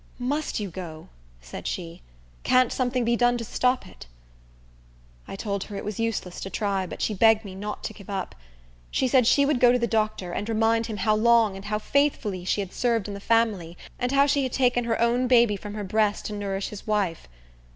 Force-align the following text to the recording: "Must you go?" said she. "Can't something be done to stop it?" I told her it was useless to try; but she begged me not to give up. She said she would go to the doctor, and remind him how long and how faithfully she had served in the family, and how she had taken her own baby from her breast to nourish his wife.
"Must 0.17 0.59
you 0.59 0.71
go?" 0.71 1.09
said 1.41 1.67
she. 1.67 2.01
"Can't 2.41 2.71
something 2.71 3.05
be 3.05 3.15
done 3.15 3.37
to 3.37 3.43
stop 3.43 3.85
it?" 3.85 4.07
I 5.27 5.35
told 5.35 5.65
her 5.65 5.75
it 5.75 5.85
was 5.85 5.99
useless 5.99 6.39
to 6.41 6.49
try; 6.49 6.87
but 6.87 7.03
she 7.03 7.13
begged 7.13 7.45
me 7.45 7.53
not 7.53 7.83
to 7.83 7.93
give 7.93 8.09
up. 8.09 8.33
She 8.89 9.07
said 9.07 9.27
she 9.27 9.45
would 9.45 9.59
go 9.59 9.71
to 9.71 9.77
the 9.77 9.85
doctor, 9.85 10.31
and 10.31 10.49
remind 10.49 10.87
him 10.87 10.97
how 10.97 11.13
long 11.13 11.55
and 11.55 11.65
how 11.65 11.77
faithfully 11.77 12.43
she 12.45 12.61
had 12.61 12.73
served 12.73 13.07
in 13.09 13.13
the 13.13 13.19
family, 13.19 13.77
and 13.99 14.11
how 14.11 14.25
she 14.25 14.41
had 14.41 14.53
taken 14.53 14.85
her 14.85 14.99
own 14.99 15.27
baby 15.27 15.55
from 15.55 15.75
her 15.75 15.83
breast 15.83 16.25
to 16.25 16.33
nourish 16.33 16.69
his 16.69 16.87
wife. 16.87 17.27